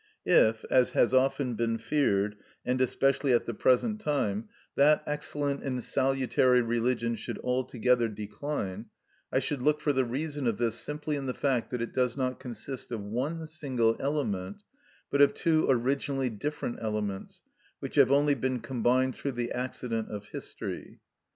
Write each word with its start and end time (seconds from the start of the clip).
If, 0.25 0.65
as 0.71 0.93
has 0.93 1.13
often 1.13 1.53
been 1.53 1.77
feared, 1.77 2.35
and 2.65 2.81
especially 2.81 3.33
at 3.33 3.45
the 3.45 3.53
present 3.53 4.01
time, 4.01 4.49
that 4.75 5.03
excellent 5.05 5.61
and 5.61 5.83
salutary 5.83 6.59
religion 6.63 7.13
should 7.13 7.37
altogether 7.43 8.07
decline, 8.07 8.87
I 9.31 9.37
should 9.37 9.61
look 9.61 9.79
for 9.79 9.93
the 9.93 10.03
reason 10.03 10.47
of 10.47 10.57
this 10.57 10.73
simply 10.73 11.17
in 11.17 11.27
the 11.27 11.35
fact 11.35 11.69
that 11.69 11.83
it 11.83 11.93
does 11.93 12.17
not 12.17 12.39
consist 12.39 12.91
of 12.91 13.03
one 13.03 13.45
single 13.45 13.95
element, 13.99 14.63
but 15.11 15.21
of 15.21 15.35
two 15.35 15.67
originally 15.69 16.31
different 16.31 16.79
elements, 16.81 17.43
which 17.77 17.93
have 17.93 18.11
only 18.11 18.33
been 18.33 18.59
combined 18.59 19.13
through 19.15 19.33
the 19.33 19.51
accident 19.51 20.09
of 20.09 20.29
history. 20.29 20.97